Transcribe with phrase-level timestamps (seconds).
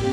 [0.00, 0.04] 医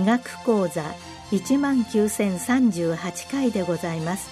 [0.00, 0.82] 学講座
[1.30, 4.30] 一万九千三十八回でございます。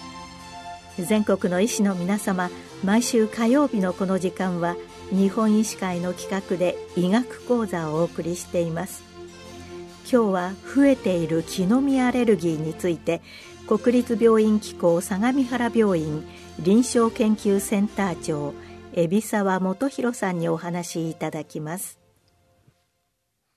[0.98, 2.48] 全国の医師の皆様
[2.82, 4.74] 毎週火曜日のこの時間は
[5.10, 9.13] 日本医師会の企画で医学講座をお送りしています。
[10.10, 13.22] 今日は増えている木の実アレルギーについて
[13.66, 16.22] 国立病院機構相模原病院
[16.60, 18.52] 臨床研究センター長
[18.94, 21.98] 海老沢元弘さんにお話しいただきます。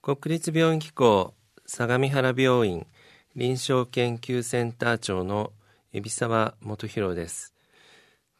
[0.02, 1.34] 国立病院機構
[1.66, 2.88] 相模原病院
[3.36, 5.52] 臨床研究センター長の
[5.94, 7.54] 海老沢元弘です。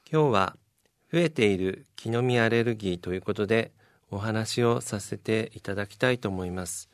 [0.10, 0.56] 今日は
[1.12, 3.74] 増えている木の実アレルギーということで
[4.10, 6.90] お話をさせていただきたいと思います。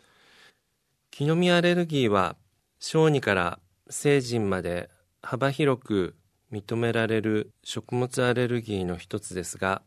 [1.16, 2.38] 木の実アレルギーは
[2.80, 4.90] 小児から成人まで
[5.22, 6.16] 幅広く
[6.52, 9.84] 認められる食物アレルギーの一つですが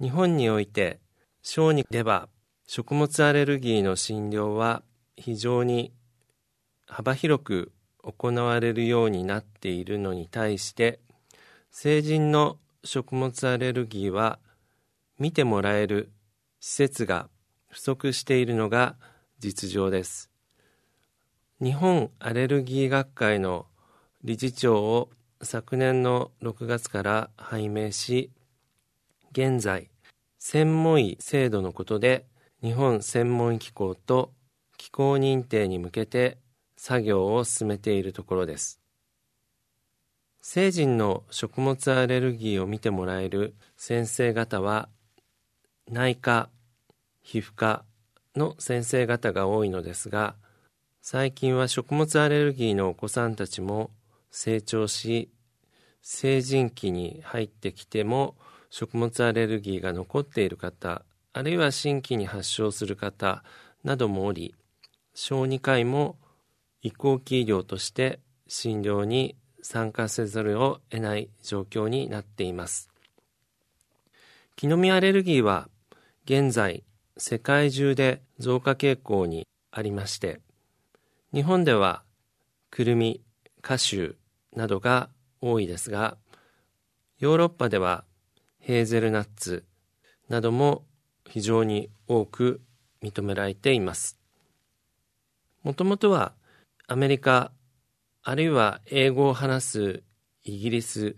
[0.00, 1.00] 日本において
[1.42, 2.28] 小児では
[2.68, 4.84] 食物アレルギーの診療は
[5.16, 5.92] 非常に
[6.86, 7.72] 幅広く
[8.04, 11.00] 行われるようになっているのに対して
[11.72, 14.38] 成人の食物アレルギーは
[15.18, 16.12] 見てもらえる
[16.60, 17.28] 施設が
[17.68, 18.94] 不足しているのが
[19.40, 20.30] 実情です。
[21.62, 23.66] 日本アレルギー学会の
[24.24, 25.10] 理事長を
[25.42, 28.32] 昨年の6月から拝命し
[29.30, 29.90] 現在
[30.40, 32.26] 専門医制度のことで
[32.62, 34.32] 日本専門医機構と
[34.76, 36.38] 機構認定に向けて
[36.76, 38.80] 作業を進めているところです。
[40.40, 44.88] 成人の食物アレルギーを見てもらえる先生方は
[45.88, 46.48] 内科
[47.22, 47.84] 皮膚科
[48.38, 50.36] の先生方が多いのですが
[51.02, 53.90] 最近は食物アレルギーのお子さんたちも
[54.30, 55.30] 成長し
[56.00, 58.36] 成人期に入ってきても
[58.70, 63.42] 食物アレルギーが残っている方あるいは新規に発症する方
[63.84, 64.54] などもおり
[65.14, 66.16] 小児科医も
[66.82, 72.88] 移行期医療として診療に参加せざるを得ない状況になっています。
[74.56, 75.68] 木の実アレルギーは
[76.24, 76.84] 現在
[77.16, 80.40] 世界中で増加傾向にありまして
[81.32, 82.02] 日本では
[82.70, 83.20] くるみ
[83.62, 84.14] カシュー
[84.58, 85.08] などが
[85.40, 86.16] 多いですが
[87.18, 88.04] ヨーロッパでは
[88.60, 89.64] ヘーゼルナッツ
[90.28, 90.84] なども
[91.26, 92.60] 非常に多く
[93.02, 94.18] 認められています。
[95.62, 96.32] もともとは
[96.86, 97.52] アメリカ
[98.22, 100.02] あるいは英語を話す
[100.44, 101.16] イギリス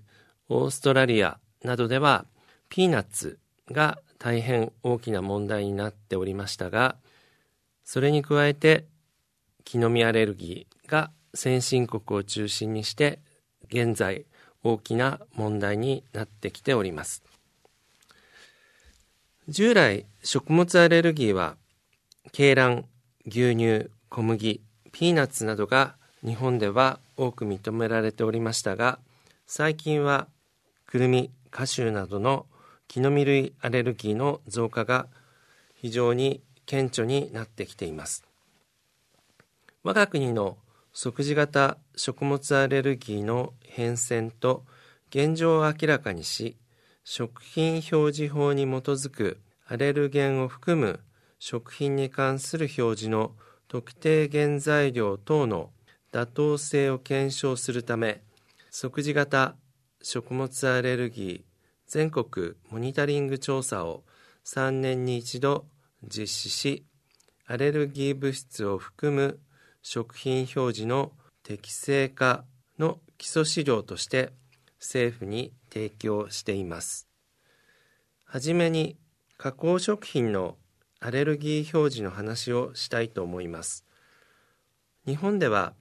[0.48, 2.24] オーストラリアなどでは
[2.68, 3.38] ピーナッツ
[3.70, 6.96] が大変大きな問題になっておりましたが
[7.92, 8.84] それに加えて
[9.64, 13.18] 木の実アレルギーが先進国を中心にして
[13.68, 14.26] 現在
[14.62, 17.24] 大きな問題になってきております。
[19.48, 21.56] 従来食物アレルギーは
[22.26, 22.84] 鶏卵
[23.26, 24.62] 牛乳小麦
[24.92, 29.00] ピーナッツなどが日本では多く認められておりましたが
[29.48, 30.28] 最近は
[30.86, 32.46] くるみカシューなどの
[32.86, 35.08] 木の実類アレルギーの増加が
[35.74, 38.24] 非常に顕著になってきています。
[39.82, 40.56] 我が国の
[40.92, 44.64] 即時型食物アレルギーの変遷と
[45.08, 46.56] 現状を明らかにし
[47.02, 51.00] 食品表示法に基づくアレルゲンを含む
[51.40, 53.32] 食品に関する表示の
[53.66, 55.70] 特定原材料等の
[56.12, 58.22] 妥当性を検証するため
[58.70, 59.56] 即時型
[60.02, 61.42] 食物アレルギー
[61.88, 64.04] 全国モニタリング調査を
[64.44, 65.64] 3年に一度
[66.02, 66.84] 実施し
[67.46, 69.40] アレルギー物質を含む
[69.82, 71.12] 食品表示の
[71.42, 72.44] 適正化
[72.78, 74.32] の基礎資料として
[74.78, 77.08] 政府に提供しています。
[78.24, 78.96] はじめに
[79.36, 80.56] 加工食品の
[81.00, 83.84] アレルギー表示の話をしたいと思います。
[85.06, 85.74] 日本では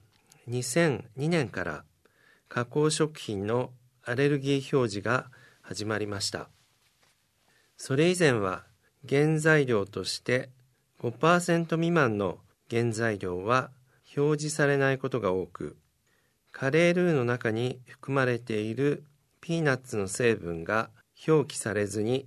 [0.48, 1.84] 2002年から
[2.48, 3.70] 加工食品の
[4.02, 5.30] アレルギー表示が
[5.60, 6.48] 始まりました。
[7.76, 8.64] それ以前は
[9.08, 10.50] 原材料として
[11.00, 12.38] 5%未満の
[12.70, 13.70] 原材料は
[14.16, 15.76] 表示されないことが多く
[16.52, 19.04] カレールーの中に含まれている
[19.40, 20.90] ピーナッツの成分が
[21.26, 22.26] 表記されずに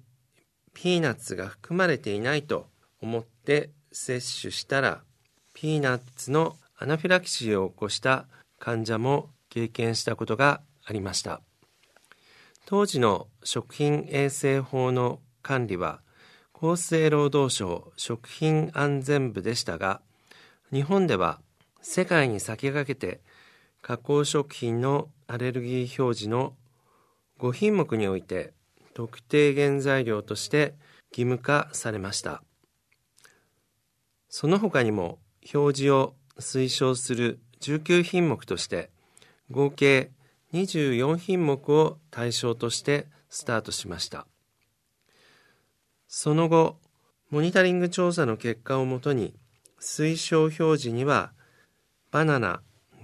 [0.74, 2.68] ピーナッツが含まれていないと
[3.02, 5.02] 思って摂取したら
[5.54, 8.26] ピーナッツのアナフィラキシーを起こした
[8.60, 11.42] 患者も経験したことがありました。
[12.66, 16.02] 当時の食品衛生法の管理は
[16.66, 20.00] 厚生労働省食品安全部でしたが
[20.72, 21.42] 日本では
[21.82, 23.20] 世界に先駆けて
[23.82, 26.54] 加工食品のアレルギー表示の
[27.40, 28.54] 5品目において
[28.94, 30.76] 特定原材料として
[31.12, 32.42] 義務化されました。
[34.30, 35.20] その他にも
[35.54, 38.90] 表示を推奨する19品目として
[39.52, 40.12] 合計
[40.54, 44.28] 24品目を対象としてスタートしました。
[46.16, 46.78] その後
[47.32, 49.34] モニタリング調査の結果をもとに
[49.82, 51.32] 推奨表示には
[52.12, 52.62] バナナ、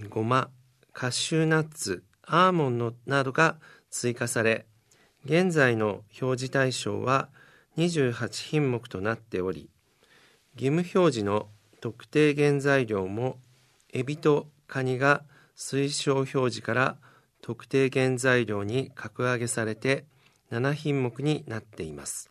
[0.09, 0.51] ごま、
[0.93, 3.55] カシューナッツ、アーモンドなどが
[3.89, 4.67] 追加され、
[5.25, 7.29] 現在の表示対象は
[7.77, 9.71] 28品目となっており、
[10.53, 11.47] 義務表示の
[11.81, 13.39] 特定原材料も
[13.91, 15.23] エビとカニが
[15.57, 16.97] 推奨表示から
[17.41, 20.05] 特定原材料に格上げされて
[20.51, 22.29] 7品目になっています。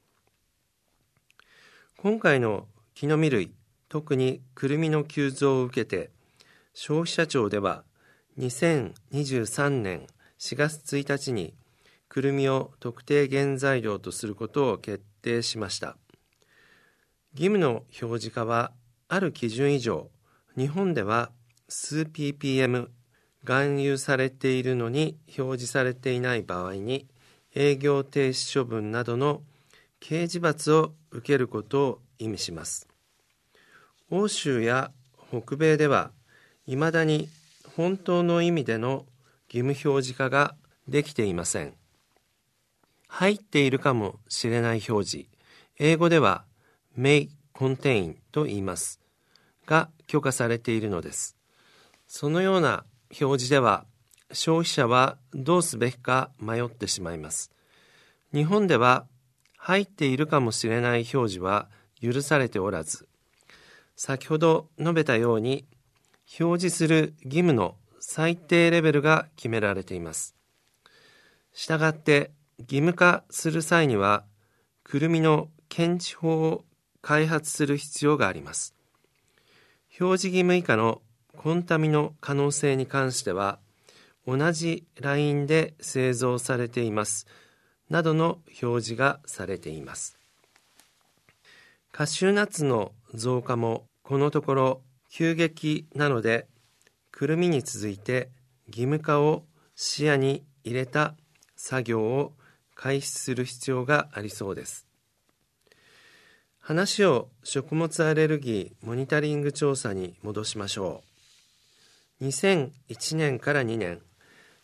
[2.00, 3.54] 今回の木の実類、
[3.88, 6.10] 特にくるみの急増を受けて、
[6.72, 7.82] 消費者庁では
[8.38, 10.06] 2023年
[10.38, 11.54] 4月1日に
[12.08, 15.96] くるみを特定原材料とすることを決定しました。
[17.34, 18.70] 義務の表示化は
[19.08, 20.08] ある基準以上
[20.56, 21.32] 日本では
[21.68, 22.86] 数 ppm
[23.44, 27.08] 含有されているのに表示されていない場合に
[27.56, 29.42] 営業停止処分などの
[30.00, 32.88] 刑事罰を受けることを意味します
[34.10, 34.90] 欧州や
[35.30, 36.12] 北米では
[36.66, 37.28] いまだに
[37.76, 39.06] 本当の意味での
[39.52, 40.56] 義務表示化が
[40.88, 41.74] できていません。
[43.06, 45.28] 入っているかもしれない表示、
[45.78, 46.44] 英語では
[46.98, 49.00] may contain と言います。
[49.64, 51.36] が許可されているのです。
[52.06, 52.84] そのような
[53.20, 53.84] 表示では
[54.32, 57.52] 消費者はどうすべきか迷ってしまいます。
[58.34, 59.06] 日本では
[59.58, 61.68] 入っているかもしれない表示は
[62.00, 63.06] 許されておらず、
[63.96, 65.66] 先ほど述べたように
[66.40, 70.34] 表示する義務の最低レベルが決められています。
[71.52, 74.24] したがって義務化する際には、
[74.84, 76.64] くるみの検知法を
[77.02, 78.74] 開発する必要があります。
[80.00, 81.02] 表示義務以下の
[81.36, 83.58] コンタミの可能性に関しては、
[84.26, 87.26] 同じラインで製造されています。
[87.90, 90.18] などの表示がされています。
[91.92, 96.46] カシューナッツの増加もこのところ急激なので
[97.10, 98.30] くるみに続いて
[98.68, 99.44] 義務化を
[99.74, 101.14] 視野に入れた
[101.56, 102.32] 作業を
[102.74, 104.86] 開始する必要がありそうです
[106.60, 111.02] 話を食物アレルギーモニタリング調査に戻しましょ
[112.20, 114.00] う2001年から2年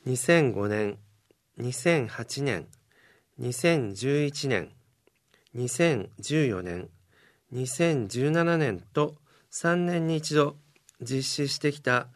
[0.07, 0.99] 2005年
[1.59, 2.69] 2008年
[3.41, 4.71] 2011年
[5.57, 6.89] 2014年
[7.53, 9.17] 2017年と
[9.51, 10.57] 3年に一度
[11.01, 12.07] 実施してきた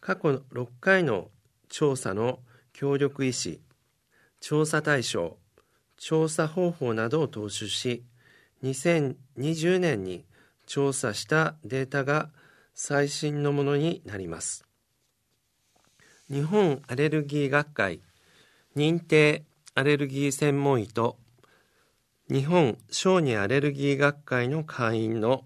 [0.00, 1.30] 過去6回の
[1.68, 2.38] 調査の
[2.72, 3.56] 協力意思
[4.40, 5.36] 調査対象
[5.96, 8.04] 調査方法などを踏襲し
[8.62, 10.24] 2020年に
[10.66, 12.30] 調査したデータが
[12.74, 14.64] 最新のものになります。
[16.30, 18.00] 日本アレルギー学会
[18.76, 19.44] 認定
[19.78, 21.18] アレルギー専門医と
[22.28, 25.44] 日本小児アレルギー学会の会員の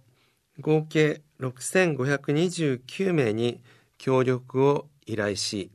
[0.58, 3.60] 合計6529名に
[3.98, 5.70] 協力を依頼し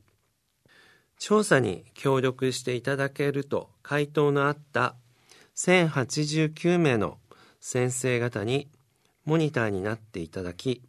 [1.20, 4.96] 調査に協力していただけると回答のあった
[5.54, 7.18] 1089名の
[7.60, 8.66] 先生方に
[9.24, 10.82] モニターになっていただき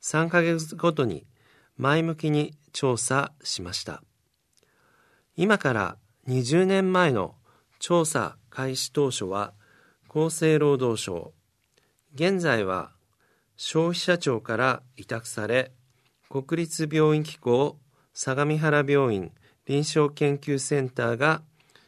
[0.00, 1.26] 3ヶ月ごとに
[1.76, 4.02] 前向きに調査しました。
[5.36, 5.96] 今から
[6.30, 7.34] 20年前の
[7.80, 9.52] 調査開始当初は
[10.08, 11.32] 厚生労働省
[12.14, 12.92] 現在は
[13.56, 15.72] 消費者庁から委託され
[16.28, 17.78] 国立病院機構
[18.14, 19.32] 相模原病院
[19.66, 21.42] 臨床研究センターが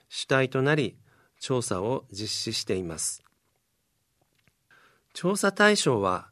[0.09, 0.97] 主体となり
[1.39, 3.23] 調査を実施しています。
[5.15, 6.27] 調査対象は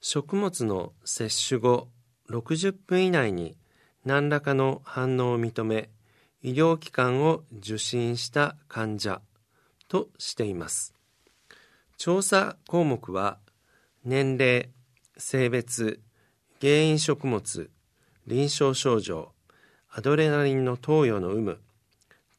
[0.00, 1.86] 食物の摂取後
[2.28, 3.56] 60分以内に
[4.04, 5.90] 何らかの反応を認め
[6.42, 9.20] 医療機関を受診した患者
[9.88, 10.94] としています
[11.96, 13.38] 調査項目は
[14.04, 14.70] 年齢
[15.16, 16.00] 性別、
[16.60, 17.70] 原因食物、
[18.26, 19.32] 臨床症状、
[19.88, 21.60] アドレナリンの投与の有無、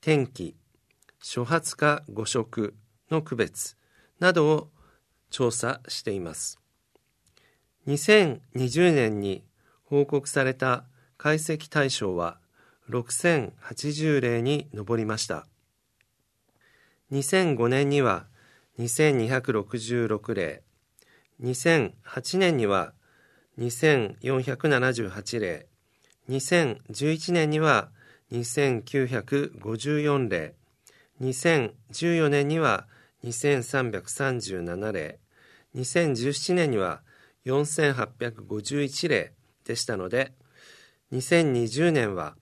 [0.02, 0.56] 天気、
[1.20, 2.76] 初発か誤食
[3.10, 3.78] の区別
[4.20, 4.70] などを
[5.30, 6.60] 調査しています。
[7.88, 9.44] 2020年に
[9.86, 10.84] 報告された
[11.18, 12.38] 解析対象は
[12.90, 15.48] 6080例に上りました。
[17.12, 18.26] 2005年には
[18.80, 20.64] 2266例、
[21.42, 22.94] 2008年には
[23.60, 25.68] 2478例。
[26.30, 27.90] 2011年には
[28.32, 30.56] 2954例。
[31.22, 32.88] 2014年には
[33.24, 35.20] 2337例。
[35.76, 37.02] 2017年には
[37.46, 39.34] 4851例
[39.66, 40.34] でしたので
[41.12, 42.36] 2020年は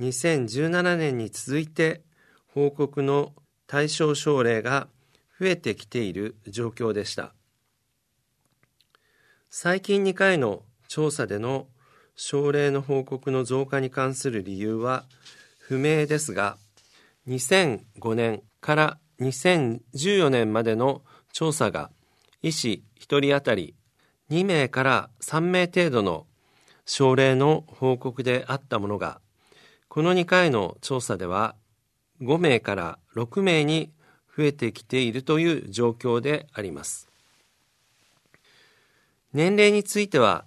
[0.00, 2.02] 2017年に続いて
[2.48, 3.32] 報告の
[3.66, 4.88] 対象症例が
[5.38, 7.34] 増えてきている状況でした。
[9.50, 11.66] 最近2回の調査での
[12.16, 15.04] 症例の報告の増加に関する理由は
[15.58, 16.56] 不明ですが
[17.28, 21.02] 2005年から2014年までの
[21.32, 21.90] 調査が
[22.42, 23.74] 医師1人当たり
[24.30, 26.26] 2名から3名程度の
[26.86, 29.20] 症例の報告であったものが
[29.90, 31.56] この2回の調査では
[32.22, 33.90] 5名から6名に
[34.36, 37.08] 増えてきているという状況であります。
[39.32, 40.44] 年齢については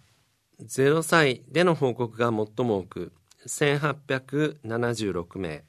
[0.62, 3.12] 0歳での報告が最も多く
[3.46, 5.66] 1876名。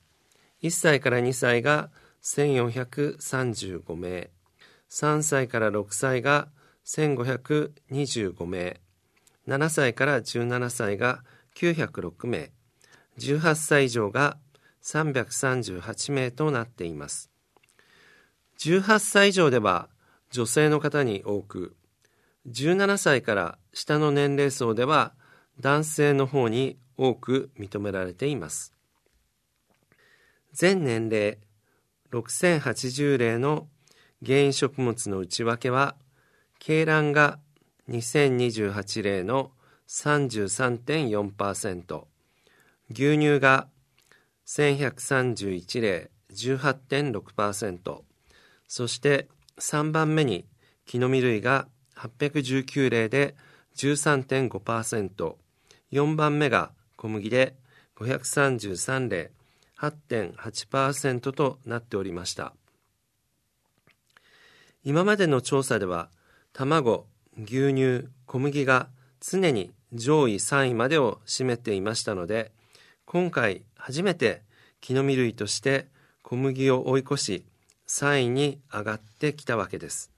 [0.62, 1.90] 1歳から2歳が
[2.22, 4.30] 1435名。
[4.88, 6.46] 3歳から6歳が
[6.86, 8.80] 1525名。
[9.48, 11.24] 7歳から17歳が
[11.56, 12.52] 906名。
[13.18, 14.38] 18歳以上が
[14.82, 17.30] 338名となっています。
[18.58, 19.88] 18歳以上では
[20.30, 21.76] 女性の方に多く
[22.48, 25.14] 17歳から下の年齢層では
[25.60, 28.74] 男性の方に多く認められています。
[30.52, 31.38] 全年齢
[32.12, 33.68] 6080例の
[34.24, 35.96] 原因食物の内訳は
[36.60, 37.38] 鶏卵が
[37.88, 39.52] 2028例の
[39.88, 42.04] 33.4%
[42.90, 43.68] 牛乳が
[44.46, 48.00] 1131例18.6%
[48.68, 50.44] そして3番目に
[50.86, 53.34] 木の実類が819例で
[53.76, 55.34] 13.5%、
[55.92, 57.56] 4番目が小麦で
[57.96, 59.30] 533例
[59.78, 62.54] 8.8%となっておりました。
[64.84, 66.10] 今までの調査では
[66.52, 67.06] 卵、
[67.38, 68.88] 牛乳、小麦が
[69.20, 72.52] 常に上位3位までを占めていましたので
[73.06, 74.42] 今回初めて
[74.80, 75.86] 木の実類として
[76.22, 77.44] 小麦を追い越し
[77.86, 80.10] 3位に上がってきたわけです。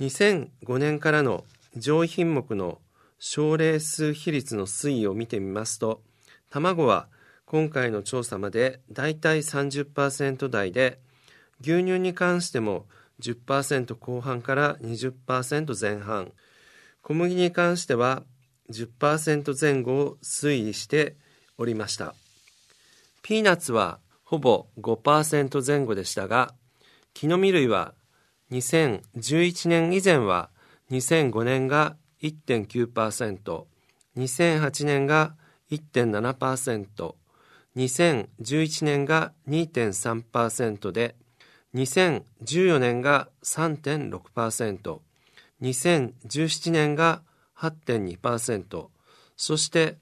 [0.00, 1.44] 2005年からの
[1.76, 2.80] 上位品目の
[3.18, 6.02] 症例数比率の推移を見てみますと
[6.50, 7.08] 卵は
[7.46, 10.98] 今回の調査までだいたい30%台で
[11.60, 12.86] 牛乳に関しても
[13.20, 16.32] 10%後半から20%前半。
[17.02, 18.24] 小麦に関しては
[18.70, 21.16] 10%前後を推移して
[21.58, 22.14] おりました。
[23.22, 26.54] ピーナッツはほぼ5%前後でしたが
[27.14, 27.94] 木の実類は
[28.52, 30.50] 2011年以前は
[30.90, 33.64] 2005年が1.9%、
[34.16, 35.34] 2008年が
[35.70, 37.14] 1.7%、
[37.76, 41.16] 2011年が2.3%で、
[41.74, 45.00] 2014年が3.6%、
[45.62, 47.22] 2017年が
[47.58, 48.86] 8.2%、
[49.36, 49.98] そして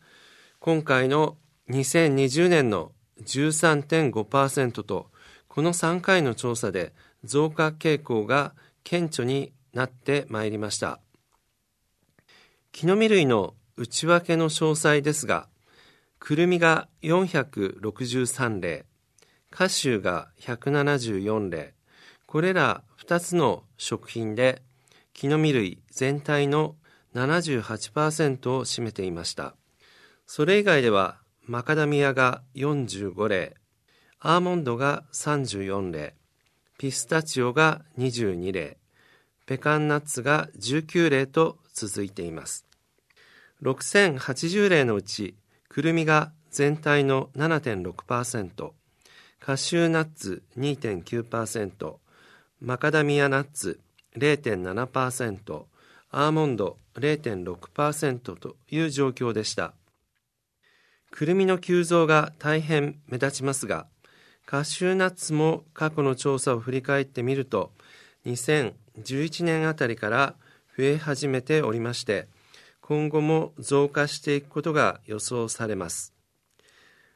[0.61, 1.37] 今回の
[1.71, 2.93] 2020年の
[3.23, 5.11] 13.5%と、
[5.49, 6.93] この3回の調査で
[7.23, 11.01] 増加傾向が顕著になってまいりました。
[12.73, 15.49] 木の実類の内訳の詳細ですが
[16.19, 18.85] くるみが463例
[19.51, 21.75] カシューが174例
[22.27, 24.63] これら2つの食品で
[25.13, 26.75] 木の実類全体の
[27.15, 29.55] 78%を占めていました。
[30.27, 33.55] それ以外ではマカダミアが45例
[34.19, 36.15] アーモンドが34例
[36.79, 38.79] ピスタチオが22例
[39.45, 42.67] ペカンナッツが19例と続いています。
[43.63, 45.37] 6080例のうち
[45.69, 48.71] くるみが全体の7.6%
[49.39, 51.97] カシューナッツ2.9%
[52.63, 53.81] マカダミアナッツ
[54.17, 55.65] 0.7%
[56.11, 59.75] アーモンド0.6%という状況でした。
[61.15, 63.87] くるみの急増が大変目立ちますが
[64.47, 67.71] カシューナッツも過去の調査を振り返ってみると
[68.27, 70.35] 2011年あたりから
[70.77, 72.27] 増え始めておりまして
[72.81, 76.13] 今後も増加していくことが予想されます。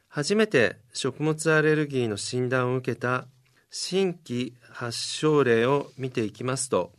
[0.07, 3.25] 初めて食物アレルギーの診断を受けた
[3.69, 6.93] 新規発症例を見ていきますと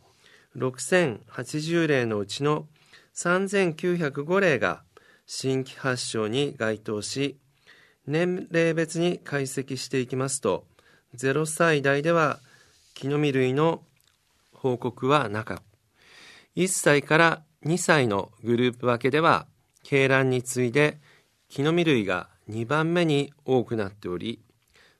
[0.55, 2.67] 6080例のうちの
[3.15, 4.83] 3905例が
[5.33, 7.37] 新規発症に該当し
[8.05, 10.65] 年齢別に解析していきますと
[11.15, 12.41] 0歳代では
[12.95, 13.81] 木の実類の
[14.51, 15.63] 報告はなかった。
[16.57, 19.47] 1歳から2歳のグループ分けでは
[19.89, 20.99] 鶏卵に次いで
[21.47, 24.41] 木の実類が2番目に多くなっており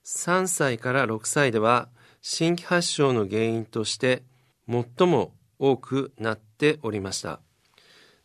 [0.06, 1.90] 3歳から6歳では
[2.22, 4.24] 新規発症の原因として
[4.70, 7.42] 最も多くなっておりました。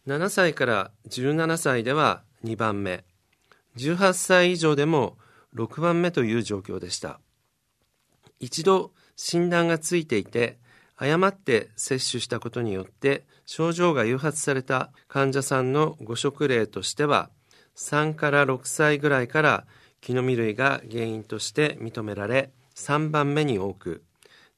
[0.06, 3.04] 7歳から17歳では2番目
[3.76, 5.16] 18歳以上でも
[5.56, 7.18] 6番目という状況でした。
[8.38, 10.58] 一度診断がついていて
[10.96, 17.30] 誤って接種したことによって症状が誘発された患者さんの誤食例としては
[17.76, 19.66] 3から6歳ぐらいから
[20.00, 24.04] 木の実類が原因として認められ3番目に多く。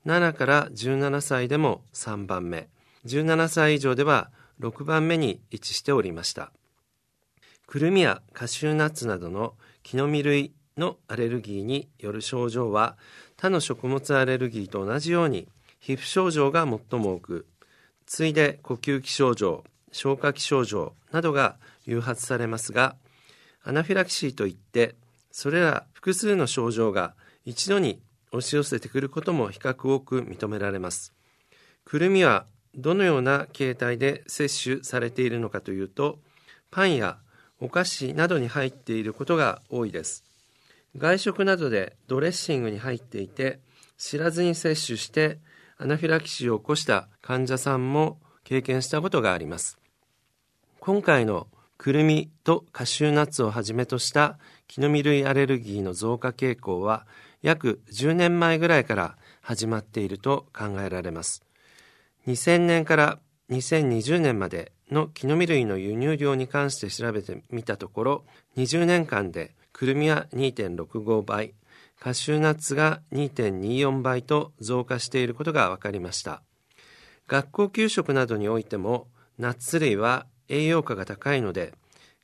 [0.07, 2.69] 7から17歳でも3番目
[3.07, 6.53] 17歳以上では6番目に位置しておりました。
[7.67, 12.97] くるみやカシューナッツなどの木の実類のアレルギーによる症状は
[13.37, 15.49] 他の食物アレルギーと同じように
[15.81, 17.47] 皮膚症状が最も多く
[18.07, 22.97] 次いで呼吸器症状消化器症状などが誘発されますが
[23.63, 24.95] アナフィラキシーといって
[25.31, 28.01] それら複数の症状が一度に
[28.33, 31.15] 押し寄せてくることも比較多く認められます。
[31.85, 32.47] くるみは
[32.79, 36.19] どのような形態で摂取されているのかというと
[36.71, 37.19] パンや
[37.61, 40.25] お菓子などに入っていることが多いです。
[40.97, 43.59] 外食などでドレッシングに入っていて
[43.97, 45.39] 知らずに摂取して
[45.77, 49.79] アナフィラキシーを起こした患者さんも経験したことがあります。
[50.81, 57.07] 今回のくるみとカシューナッツをはじめとした木の実類アレルギーの増加傾向は
[57.43, 61.48] 約10年前ぐらいから始まっていると考えられます。
[62.29, 63.19] 2000年から
[63.51, 68.25] 2020年までの木の実類の輸入量に関して調べてみたところ
[68.59, 71.55] 20年間でくるみは2.65倍
[71.99, 76.43] カシューナッツが2.24倍と増加していることが分かりました。
[77.27, 79.09] 学校給食などにおいても
[79.39, 81.73] ナッツ類は栄養価が高いので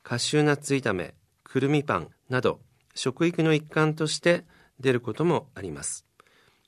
[0.03, 2.59] カシューナッツ炒めくるみパンなど
[2.93, 4.43] 食育の一環として
[4.79, 6.05] 出ることもあります。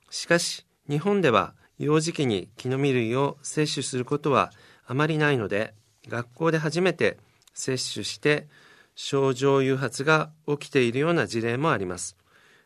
[0.10, 4.52] しかし日本では幼児期に木の実類を摂取することは
[4.86, 5.74] あまりないので
[6.08, 7.18] 学校で初めて
[7.54, 8.48] 摂取して
[8.96, 12.18] 症状誘発が起きているような事例もあります。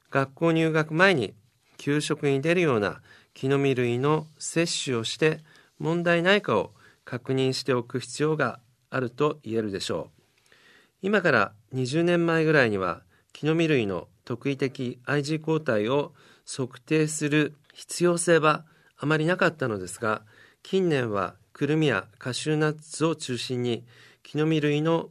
[0.10, 1.34] 学校入学前に
[1.78, 3.02] 給食に出るような
[3.34, 5.40] 木の実類の摂取をして
[5.80, 6.72] 問題ないかを
[7.06, 10.56] 確認しておく必要があると言えるでしょう。
[11.02, 13.02] 今から20年前ぐらいには
[13.34, 16.14] 木の実類の特異的 IG 抗体を
[16.46, 18.66] 測定する必要性は
[19.02, 20.22] あまりなかったのですが
[20.62, 23.84] 近年はくるみやカシューナッツを中心に
[24.22, 25.10] 木の実類の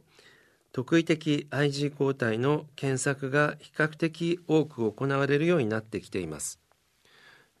[0.71, 6.61] 特異的 IG 抗体の検索が比較的多く行われるようになってきています。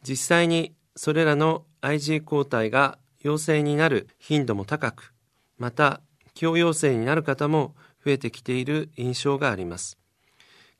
[0.03, 5.13] 実際にそれらの IG 抗体が陽性になる頻度も高く
[5.57, 5.99] また
[6.33, 9.97] 強陽性になる方も増えてきている印象があります。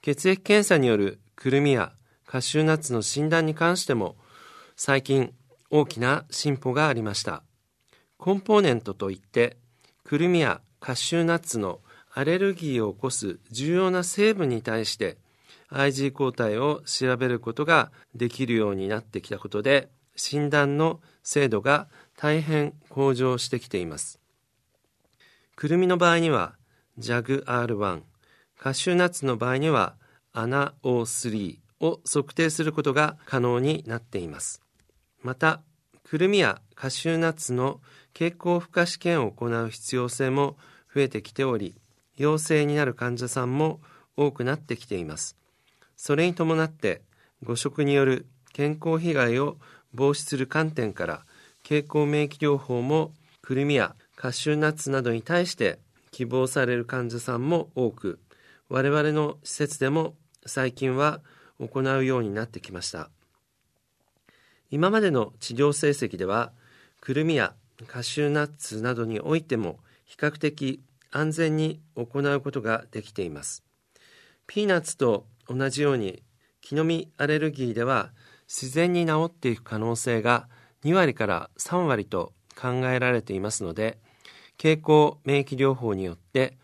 [0.01, 1.91] 血液検査によるくるみや
[2.25, 4.15] カシューナッツの診断に関しても
[4.77, 5.33] 最近
[5.71, 7.43] 大きな進歩がありました。
[8.17, 9.57] コンポーネントといって
[10.03, 11.79] くるみやカシューナッツの
[12.13, 15.17] アレルギーを起こす重要な成分に対して
[15.71, 24.19] IG 抗体を調べることができるようになってきたことで診断の精度が大変向上してきています。
[25.55, 26.55] くるみの場合には
[26.99, 28.01] JAGR1
[28.59, 29.95] カシューナッツの場合には
[30.33, 34.61] ANA-O3 を測定することが可能になっています。
[35.23, 35.61] また
[36.03, 37.79] くるみやカシューナッツの
[38.13, 40.57] 経口負荷試験を行う必要性も
[40.93, 41.75] 増えてきており
[42.17, 43.79] 陽性になる患者さんも
[44.17, 45.37] 多くなってきています。
[45.95, 47.01] それに伴って
[47.43, 49.57] 誤食による健康被害を
[49.93, 51.25] 防止する観点から
[51.63, 55.79] 経口免疫療法もくるみやカシューナッツなどに対して
[56.11, 58.19] 希望される患者さんも多く
[58.69, 61.21] 我々の施設でも最近は
[61.59, 63.09] 行うようになってきました。
[64.71, 66.53] 今までの治療成績では
[67.01, 67.53] くるみや
[67.87, 70.81] カシューナッツなどにおいても比較的
[71.11, 73.63] 安全に行うことができています。
[74.47, 76.23] ピーナッツと同じように
[76.61, 78.11] 木の実アレルギーでは
[78.47, 80.47] 自然に治っていく可能性が
[80.83, 83.97] 2割から3割と考えられていますので
[84.57, 86.57] 経口免疫療法によって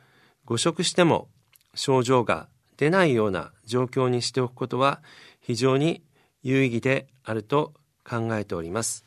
[0.46, 1.30] 誤食しても
[1.76, 5.02] 症状が出ないような状況にしておくことは
[5.42, 6.04] 非常に
[6.44, 7.74] 有意義であると
[8.08, 9.06] 考えております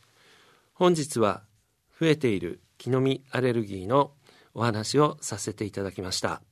[0.74, 1.42] 本日は
[1.98, 4.12] 増えている木の実アレルギーの
[4.54, 6.42] お話をさせていただきました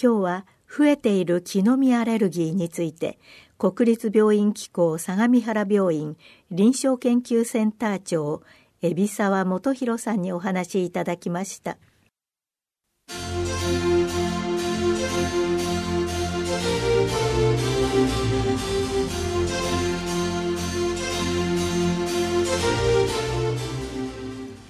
[0.00, 3.18] 今日は増えている木の実アレルギーについて
[3.58, 6.16] 国立病院機構相模原病院
[6.50, 8.42] 臨床研究センター長
[8.80, 11.78] 海老沢元弘さんにお話しいただきました。